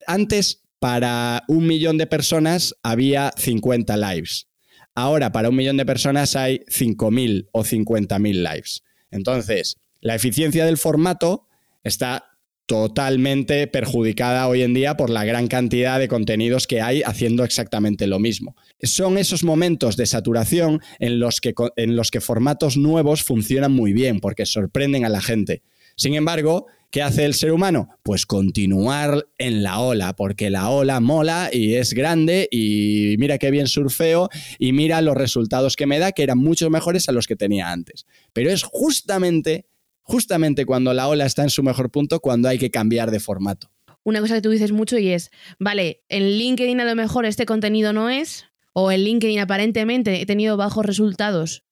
antes 0.05 0.65
para 0.79 1.43
un 1.47 1.65
millón 1.65 1.97
de 1.97 2.05
personas 2.05 2.75
había 2.83 3.31
50 3.37 3.95
lives. 3.95 4.49
Ahora 4.95 5.31
para 5.31 5.49
un 5.49 5.55
millón 5.55 5.77
de 5.77 5.85
personas 5.85 6.35
hay 6.35 6.59
5.000 6.67 7.47
o 7.53 7.63
50.000 7.63 8.33
lives. 8.33 8.83
Entonces, 9.09 9.77
la 10.01 10.15
eficiencia 10.15 10.65
del 10.65 10.77
formato 10.77 11.47
está 11.83 12.26
totalmente 12.67 13.65
perjudicada 13.67 14.47
hoy 14.47 14.61
en 14.61 14.73
día 14.73 14.97
por 14.97 15.09
la 15.09 15.23
gran 15.23 15.47
cantidad 15.47 15.99
de 15.99 16.09
contenidos 16.09 16.67
que 16.67 16.81
hay 16.81 17.01
haciendo 17.01 17.43
exactamente 17.45 18.07
lo 18.07 18.19
mismo. 18.19 18.55
Son 18.83 19.17
esos 19.17 19.43
momentos 19.43 19.95
de 19.95 20.05
saturación 20.05 20.81
en 20.99 21.19
los 21.19 21.39
que, 21.39 21.55
en 21.77 21.95
los 21.95 22.11
que 22.11 22.21
formatos 22.21 22.75
nuevos 22.75 23.23
funcionan 23.23 23.71
muy 23.71 23.93
bien 23.93 24.19
porque 24.19 24.45
sorprenden 24.45 25.05
a 25.05 25.09
la 25.09 25.21
gente. 25.21 25.63
Sin 25.95 26.13
embargo, 26.13 26.67
¿Qué 26.89 27.01
hace 27.01 27.25
el 27.25 27.33
ser 27.33 27.51
humano? 27.51 27.89
Pues 28.01 28.25
continuar 28.25 29.27
en 29.37 29.61
la 29.61 29.81
ola, 29.81 30.15
porque 30.15 30.49
la 30.49 30.69
ola 30.69 31.01
mola 31.01 31.49
y 31.51 31.75
es 31.75 31.93
grande 31.93 32.47
y 32.49 33.15
mira 33.19 33.37
qué 33.37 33.51
bien 33.51 33.67
surfeo 33.67 34.29
y 34.57 34.71
mira 34.71 35.01
los 35.01 35.17
resultados 35.17 35.75
que 35.75 35.85
me 35.85 35.99
da, 35.99 36.13
que 36.13 36.23
eran 36.23 36.37
mucho 36.37 36.69
mejores 36.69 37.09
a 37.09 37.11
los 37.11 37.27
que 37.27 37.35
tenía 37.35 37.73
antes. 37.73 38.05
Pero 38.31 38.51
es 38.51 38.63
justamente 38.63 39.65
justamente 40.07 40.65
cuando 40.65 40.93
la 40.93 41.07
ola 41.07 41.25
está 41.25 41.43
en 41.43 41.49
su 41.49 41.61
mejor 41.63 41.91
punto, 41.91 42.21
cuando 42.21 42.47
hay 42.47 42.57
que 42.57 42.71
cambiar 42.71 43.11
de 43.11 43.19
formato. 43.19 43.69
Una 44.03 44.21
cosa 44.21 44.35
que 44.35 44.41
tú 44.41 44.49
dices 44.49 44.71
mucho 44.71 44.97
y 44.97 45.09
es, 45.09 45.31
vale, 45.59 46.03
en 46.07 46.37
LinkedIn 46.37 46.79
a 46.79 46.85
lo 46.85 46.95
mejor 46.95 47.25
este 47.25 47.45
contenido 47.45 47.91
no 47.91 48.09
es, 48.09 48.45
o 48.71 48.89
en 48.89 49.01
LinkedIn 49.03 49.39
aparentemente 49.39 50.21
he 50.21 50.25
tenido 50.25 50.55
bajos 50.55 50.85
resultados, 50.85 51.65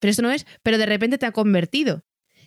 pero 0.00 0.10
esto 0.10 0.22
no 0.22 0.30
es, 0.30 0.46
pero 0.62 0.78
de 0.78 0.86
repente 0.86 1.18
te 1.18 1.26
ha 1.26 1.32
convertido. 1.32 2.04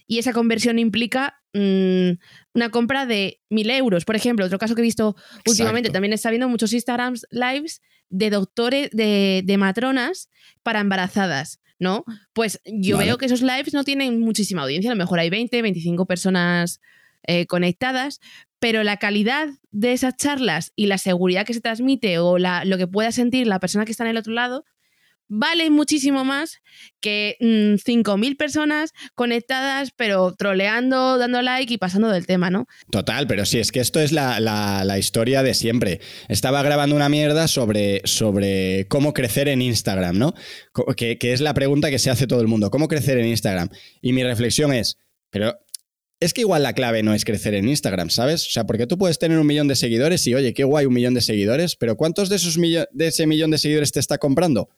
Y 0.08 0.18
esa 0.20 0.34
conversión 0.34 0.80
implica 0.80 1.44
mm, 1.54 2.12
una 2.56 2.70
compra 2.72 3.06
de 3.06 3.42
mil 3.50 3.70
euros. 3.70 4.06
Por 4.06 4.16
ejemplo, 4.16 4.46
otro 4.46 4.58
caso 4.58 4.74
que 4.74 4.82
he 4.82 4.84
visto 4.84 5.16
últimamente, 5.46 5.92
también 5.92 6.14
está 6.14 6.30
viendo 6.30 6.48
muchos 6.48 6.74
Instagram 6.74 7.16
lives 7.30 7.82
de 8.10 8.30
doctores, 8.30 8.90
de, 8.92 9.44
de 9.46 9.58
matronas 9.58 10.30
para 10.64 10.80
embarazadas. 10.80 11.60
¿no? 11.80 12.06
Pues 12.34 12.60
yo 12.66 12.98
veo 12.98 13.18
que 13.18 13.28
esos 13.28 13.42
lives 13.42 13.74
no 13.74 13.84
tienen 13.84 14.20
muchísima 14.20 14.64
audiencia, 14.64 14.90
a 14.90 14.96
lo 14.96 14.98
mejor 14.98 15.20
hay 15.20 15.30
20, 15.30 15.62
25 15.62 16.06
personas 16.08 16.82
eh, 17.24 17.46
conectadas, 17.46 18.20
pero 18.60 18.84
la 18.84 18.98
calidad 18.98 19.50
de 19.72 19.94
esas 19.94 20.18
charlas 20.18 20.72
y 20.76 20.88
la 20.88 20.98
seguridad 20.98 21.46
que 21.46 21.54
se 21.54 21.62
transmite 21.62 22.18
o 22.20 22.38
la, 22.40 22.66
lo 22.66 22.78
que 22.78 22.88
pueda 22.88 23.12
sentir 23.12 23.46
la 23.46 23.60
persona 23.60 23.86
que 23.86 23.92
está 23.92 24.04
en 24.04 24.10
el 24.10 24.18
otro 24.18 24.34
lado 24.34 24.66
vale 25.28 25.70
muchísimo 25.70 26.24
más 26.24 26.60
que 27.00 27.36
5.000 27.40 28.32
mm, 28.34 28.36
personas 28.36 28.92
conectadas, 29.16 29.92
pero 29.96 30.34
troleando, 30.34 31.18
dando 31.18 31.42
like 31.42 31.74
y 31.74 31.78
pasando 31.78 32.10
del 32.10 32.26
tema, 32.26 32.50
¿no? 32.50 32.68
Total, 32.92 33.28
pero 33.28 33.46
sí, 33.46 33.60
es 33.60 33.72
que 33.72 33.80
esto 33.80 34.00
es 34.00 34.12
la, 34.12 34.98
historia 34.98 35.44
de 35.44 35.54
siempre. 35.54 36.02
Estaba 36.28 36.64
grabando 36.64 36.96
una 36.96 37.10
mierda 37.10 37.48
sobre, 37.48 38.02
sobre 38.06 38.88
cómo 38.88 39.14
crecer 39.14 39.48
en 39.48 39.62
Instagram, 39.62 40.18
¿no? 40.18 40.34
Que, 40.96 41.18
que 41.18 41.34
es 41.34 41.42
la 41.42 41.54
pregunta 41.54 41.90
que 41.90 42.00
se 42.00 42.10
hace 42.10 42.28
todo 42.28 42.42
el 42.42 42.48
mundo, 42.48 42.72
¿cómo 42.72 42.88
crecer 42.88 43.18
en 43.18 43.28
Instagram? 43.28 43.70
Y 44.02 44.14
mi 44.14 44.24
reflexión 44.24 44.74
es, 44.74 44.98
pero 45.30 45.58
es 46.20 46.34
que 46.34 46.42
igual 46.42 46.64
la 46.64 46.74
clave 46.74 47.04
no 47.04 47.14
es 47.14 47.26
crecer 47.26 47.54
en 47.54 47.70
Instagram, 47.70 48.10
¿sabes? 48.10 48.48
O 48.48 48.50
sea, 48.50 48.66
porque 48.66 48.88
tú 48.88 48.98
puedes 48.98 49.20
tener 49.20 49.38
un 49.38 49.46
millón 49.46 49.68
de 49.68 49.76
seguidores 49.76 50.26
y, 50.26 50.34
oye, 50.34 50.54
qué 50.54 50.64
guay 50.64 50.86
un 50.86 50.94
millón 50.94 51.14
de 51.14 51.22
seguidores, 51.22 51.76
pero 51.76 51.96
¿cuántos 51.96 52.30
de, 52.30 52.38
esos 52.38 52.58
de 52.58 53.08
ese 53.08 53.28
millón 53.28 53.52
de 53.52 53.60
seguidores 53.60 53.92
te 53.92 54.00
está 54.00 54.18
comprando? 54.18 54.70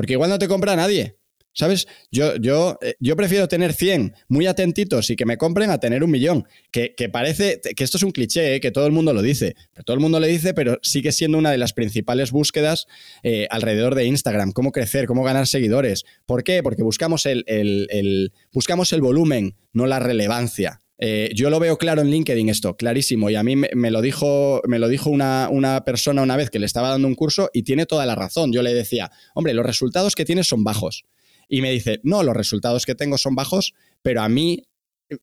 Porque 0.00 0.14
igual 0.14 0.30
no 0.30 0.38
te 0.38 0.48
compra 0.48 0.76
nadie. 0.76 1.18
¿Sabes? 1.52 1.86
Yo, 2.10 2.36
yo, 2.36 2.78
eh, 2.80 2.94
yo 3.00 3.16
prefiero 3.16 3.48
tener 3.48 3.74
100 3.74 4.14
muy 4.28 4.46
atentitos 4.46 5.10
y 5.10 5.16
que 5.16 5.26
me 5.26 5.36
compren 5.36 5.68
a 5.68 5.78
tener 5.78 6.02
un 6.02 6.10
millón. 6.10 6.46
Que, 6.70 6.94
parece 7.12 7.60
que 7.60 7.84
esto 7.84 7.98
es 7.98 8.02
un 8.02 8.10
cliché, 8.10 8.54
eh, 8.54 8.60
que 8.60 8.70
todo 8.70 8.86
el 8.86 8.92
mundo 8.92 9.12
lo 9.12 9.20
dice. 9.20 9.56
Pero 9.74 9.84
todo 9.84 9.92
el 9.92 10.00
mundo 10.00 10.18
lo 10.18 10.26
dice, 10.26 10.54
pero 10.54 10.78
sigue 10.80 11.12
siendo 11.12 11.36
una 11.36 11.50
de 11.50 11.58
las 11.58 11.74
principales 11.74 12.30
búsquedas 12.30 12.86
eh, 13.22 13.46
alrededor 13.50 13.94
de 13.94 14.06
Instagram. 14.06 14.52
Cómo 14.52 14.72
crecer, 14.72 15.04
cómo 15.04 15.22
ganar 15.22 15.46
seguidores. 15.46 16.06
¿Por 16.24 16.44
qué? 16.44 16.62
Porque 16.62 16.82
buscamos 16.82 17.26
el, 17.26 17.44
el 17.46 18.32
buscamos 18.54 18.94
el 18.94 19.02
volumen, 19.02 19.54
no 19.74 19.86
la 19.86 19.98
relevancia. 19.98 20.80
Eh, 21.02 21.30
yo 21.34 21.48
lo 21.48 21.58
veo 21.58 21.78
claro 21.78 22.02
en 22.02 22.10
LinkedIn 22.10 22.50
esto, 22.50 22.76
clarísimo. 22.76 23.30
Y 23.30 23.34
a 23.34 23.42
mí 23.42 23.56
me, 23.56 23.90
lo 23.90 24.02
dijo, 24.02 24.60
me 24.66 24.78
lo 24.78 24.86
dijo 24.86 25.08
una, 25.08 25.48
una, 25.50 25.82
persona 25.82 26.20
una 26.20 26.36
vez 26.36 26.50
que 26.50 26.58
le 26.58 26.66
estaba 26.66 26.90
dando 26.90 27.08
un 27.08 27.14
curso 27.14 27.48
y 27.54 27.62
tiene 27.62 27.86
toda 27.86 28.04
la 28.04 28.14
razón. 28.14 28.52
Yo 28.52 28.62
le 28.62 28.74
decía, 28.74 29.10
hombre, 29.34 29.54
los 29.54 29.64
resultados 29.64 30.14
que 30.14 30.26
tienes 30.26 30.46
son 30.46 30.62
bajos. 30.62 31.04
Y 31.48 31.62
me 31.62 31.72
dice, 31.72 32.00
no, 32.02 32.22
los 32.22 32.36
resultados 32.36 32.84
que 32.84 32.94
tengo 32.94 33.16
son 33.16 33.34
bajos, 33.34 33.72
pero 34.02 34.20
a 34.20 34.28
mí 34.28 34.64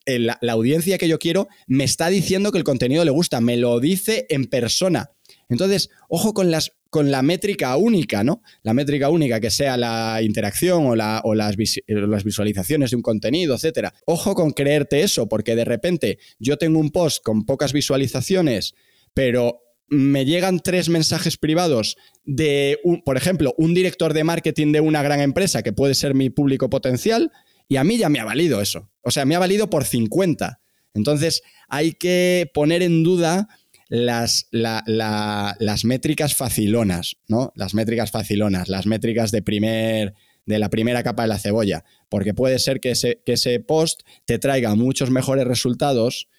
eh, 0.05 0.17
la, 0.19 0.39
la 0.41 0.53
audiencia 0.53 0.97
que 0.97 1.07
yo 1.07 1.19
quiero 1.19 1.47
me 1.67 1.83
está 1.83 2.09
diciendo 2.09 2.51
que 2.51 2.57
el 2.57 2.63
contenido 2.63 3.05
le 3.05 3.11
gusta, 3.11 3.39
me 3.39 3.55
lo 3.55 3.79
dice 3.79 4.25
en 4.29 4.45
persona. 4.45 5.11
Entonces, 5.49 5.89
ojo 6.09 6.33
con 6.33 6.51
las 6.51 6.73
con 6.89 7.11
la 7.11 7.21
métrica 7.21 7.75
única, 7.77 8.23
¿no? 8.23 8.41
La 8.63 8.73
métrica 8.73 9.09
única 9.09 9.39
que 9.39 9.49
sea 9.51 9.77
la 9.77 10.21
interacción 10.21 10.85
o, 10.85 10.91
o 10.91 11.35
las, 11.35 11.55
las, 11.87 12.23
visualizaciones 12.23 12.91
de 12.91 12.95
un 12.95 13.01
contenido, 13.01 13.55
etcétera. 13.55 13.93
Ojo 14.05 14.35
con 14.35 14.51
creerte 14.51 15.01
eso, 15.01 15.27
porque 15.27 15.55
de 15.55 15.65
repente 15.65 16.17
yo 16.39 16.57
tengo 16.57 16.79
un 16.79 16.91
post 16.91 17.23
con 17.23 17.45
pocas 17.45 17.73
visualizaciones, 17.73 18.73
pero 19.13 19.59
me 19.89 20.25
llegan 20.25 20.59
tres 20.59 20.89
mensajes 20.89 21.37
privados 21.37 21.97
de, 22.23 22.79
un, 22.83 23.01
por 23.03 23.17
ejemplo, 23.17 23.53
un 23.57 23.73
director 23.73 24.13
de 24.13 24.23
marketing 24.23 24.71
de 24.71 24.81
una 24.81 25.01
gran 25.01 25.21
empresa 25.21 25.63
que 25.63 25.73
puede 25.73 25.95
ser 25.95 26.13
mi 26.13 26.29
público 26.29 26.69
potencial, 26.69 27.31
y 27.69 27.77
a 27.77 27.83
mí 27.83 27.97
ya 27.97 28.09
me 28.09 28.19
ha 28.19 28.25
valido 28.25 28.61
eso. 28.61 28.89
O 29.01 29.11
sea, 29.11 29.25
me 29.25 29.35
ha 29.35 29.39
valido 29.39 29.69
por 29.69 29.83
50. 29.83 30.61
Entonces, 30.93 31.41
hay 31.67 31.93
que 31.93 32.49
poner 32.53 32.81
en 32.81 33.03
duda 33.03 33.49
las, 33.89 34.47
las 34.51 35.85
métricas 35.85 36.35
facilonas, 36.35 37.17
¿no? 37.27 37.51
Las 37.55 37.73
métricas 37.73 38.11
facilonas, 38.11 38.69
las 38.69 38.85
métricas 38.85 39.31
de 39.31 39.41
primer 39.41 40.13
de 40.45 40.59
la 40.59 40.69
primera 40.69 41.03
capa 41.03 41.23
de 41.23 41.27
la 41.27 41.39
cebolla, 41.39 41.83
porque 42.09 42.33
puede 42.33 42.57
ser 42.57 42.79
que 42.79 42.91
ese, 42.91 43.21
que 43.25 43.33
ese 43.33 43.59
post 43.59 44.01
te 44.25 44.39
traiga 44.39 44.73
muchos 44.75 45.11
mejores 45.11 45.45
resultados 45.45 46.29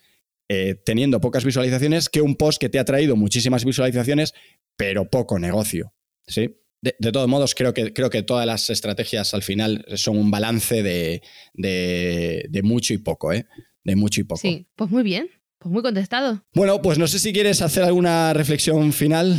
eh, 0.49 0.77
teniendo 0.83 1.21
pocas 1.21 1.45
visualizaciones 1.45 2.09
que 2.09 2.23
un 2.23 2.35
post 2.35 2.59
que 2.59 2.71
te 2.71 2.79
ha 2.79 2.87
traído 2.87 3.17
muchísimas 3.17 3.67
visualizaciones, 3.67 4.33
pero 4.77 5.11
poco 5.11 5.39
negocio. 5.39 5.93
¿sí? 6.27 6.57
De, 6.81 7.13
todos 7.13 7.29
modos, 7.29 7.55
creo 7.55 7.75
que, 7.75 7.93
creo 7.93 8.09
que 8.09 8.23
todas 8.23 8.47
las 8.47 8.71
estrategias 8.71 9.35
al 9.35 9.43
final 9.43 9.85
son 9.97 10.17
un 10.17 10.31
balance 10.31 10.83
de, 10.83 11.23
de, 11.53 12.47
de 12.49 12.63
mucho 12.63 12.95
y 12.95 12.99
poco, 12.99 13.33
¿eh? 13.33 13.45
De 13.85 13.95
mucho 13.95 14.23
y 14.23 14.25
poco. 14.25 14.41
Sí, 14.41 14.67
pues 14.75 14.91
muy 14.91 15.03
bien. 15.03 15.29
Pues 15.59 15.73
muy 15.73 15.83
contestado. 15.83 16.45
Bueno, 16.55 16.81
pues 16.81 16.99
no 16.99 17.09
sé 17.09 17.19
si 17.19 17.33
quieres 17.33 17.63
hacer 17.63 17.83
alguna 17.83 18.33
reflexión 18.33 18.93
final. 18.93 19.37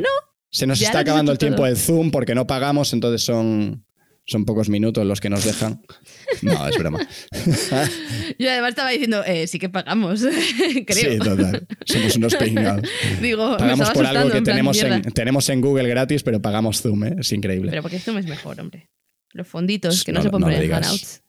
No. 0.00 0.08
Se 0.50 0.66
nos 0.66 0.80
está 0.82 1.00
acabando 1.00 1.32
el 1.32 1.38
tiempo 1.38 1.64
de 1.64 1.76
Zoom 1.76 2.10
porque 2.10 2.34
no 2.34 2.46
pagamos, 2.46 2.92
entonces 2.92 3.22
son, 3.22 3.86
son 4.26 4.44
pocos 4.44 4.68
minutos 4.68 5.06
los 5.06 5.20
que 5.20 5.30
nos 5.30 5.44
dejan. 5.44 5.82
No, 6.40 6.66
es 6.66 6.76
broma. 6.78 6.98
Yo 8.38 8.50
además 8.50 8.70
estaba 8.70 8.88
diciendo, 8.90 9.22
eh, 9.24 9.46
sí 9.46 9.58
que 9.58 9.68
pagamos, 9.68 10.22
creo. 10.86 11.12
Sí, 11.12 11.18
total. 11.18 11.68
Somos 11.84 12.16
unos 12.16 12.34
peinados. 12.34 12.88
Digo, 13.20 13.56
pagamos 13.58 13.90
por 13.90 14.06
algo 14.06 14.30
que 14.30 14.40
tenemos 14.40 14.82
en, 14.82 15.02
tenemos 15.12 15.48
en 15.50 15.60
Google 15.60 15.88
gratis, 15.88 16.22
pero 16.22 16.40
pagamos 16.40 16.80
Zoom, 16.80 17.04
¿eh? 17.04 17.16
es 17.18 17.30
increíble. 17.32 17.70
Pero 17.70 17.82
porque 17.82 18.00
Zoom 18.00 18.18
es 18.18 18.26
mejor, 18.26 18.58
hombre. 18.58 18.88
Los 19.32 19.46
fonditos, 19.46 20.02
que 20.04 20.12
no, 20.12 20.22
se 20.22 20.30
pueden 20.30 20.44
poner 20.44 20.64
en 20.64 20.70
Hangouts. 20.70 21.22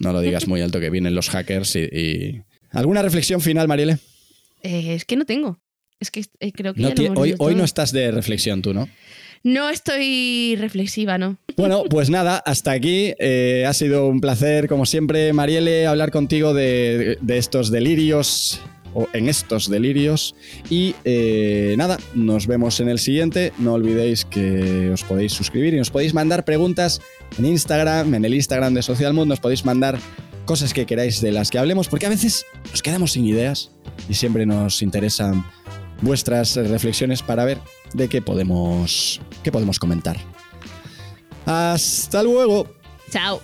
No 0.00 0.12
lo 0.12 0.20
digas 0.20 0.46
muy 0.48 0.60
alto, 0.60 0.80
que 0.80 0.90
vienen 0.90 1.14
los 1.14 1.30
hackers 1.30 1.76
y 1.76 2.42
¿Alguna 2.70 3.02
reflexión 3.02 3.40
final, 3.40 3.68
Marielle? 3.68 3.98
Eh, 4.62 4.94
es 4.94 5.04
que 5.04 5.16
no 5.16 5.24
tengo. 5.24 5.58
Es 6.00 6.10
que 6.10 6.24
eh, 6.40 6.52
creo 6.52 6.74
que. 6.74 6.84
hoy, 7.16 7.34
hoy 7.38 7.54
no 7.54 7.64
estás 7.64 7.92
de 7.92 8.10
reflexión 8.10 8.62
tú, 8.62 8.72
¿no? 8.72 8.88
No 9.44 9.70
estoy 9.70 10.56
reflexiva, 10.58 11.16
¿no? 11.16 11.38
Bueno, 11.56 11.84
pues 11.88 12.10
nada, 12.10 12.38
hasta 12.38 12.72
aquí. 12.72 13.14
Eh, 13.18 13.64
ha 13.66 13.72
sido 13.72 14.08
un 14.08 14.20
placer, 14.20 14.68
como 14.68 14.84
siempre, 14.84 15.32
Marielle, 15.32 15.86
hablar 15.86 16.10
contigo 16.10 16.54
de, 16.54 17.18
estos 17.28 17.70
delirios 17.70 18.60
o 18.94 19.06
en 19.12 19.28
estos 19.28 19.70
delirios. 19.70 20.34
Y 20.70 20.94
nada, 21.76 21.98
nos 22.14 22.46
vemos 22.48 22.80
en 22.80 22.88
el 22.88 22.98
siguiente. 22.98 23.52
No 23.58 23.74
olvidéis 23.74 24.24
que 24.24 24.90
os 24.90 25.04
podéis 25.04 25.32
suscribir 25.32 25.74
y 25.74 25.78
nos 25.78 25.90
podéis 25.90 26.14
mandar 26.14 26.44
preguntas 26.44 27.00
en 27.38 27.46
Instagram, 27.46 28.14
en 28.14 28.24
el 28.24 28.34
Instagram 28.34 28.74
de 28.74 28.82
Social 28.82 29.14
Mood, 29.14 29.26
nos 29.26 29.40
podéis 29.40 29.64
mandar 29.64 29.98
cosas 30.48 30.72
que 30.72 30.86
queráis 30.86 31.20
de 31.20 31.30
las 31.30 31.50
que 31.50 31.58
hablemos, 31.58 31.88
porque 31.88 32.06
a 32.06 32.08
veces 32.08 32.46
nos 32.70 32.80
quedamos 32.80 33.12
sin 33.12 33.26
ideas 33.26 33.70
y 34.08 34.14
siempre 34.14 34.46
nos 34.46 34.80
interesan 34.80 35.44
vuestras 36.00 36.56
reflexiones 36.56 37.20
para 37.22 37.44
ver 37.44 37.58
de 37.92 38.08
qué 38.08 38.22
podemos, 38.22 39.20
qué 39.42 39.52
podemos 39.52 39.78
comentar. 39.78 40.16
Hasta 41.44 42.22
luego. 42.22 42.66
Chao. 43.10 43.42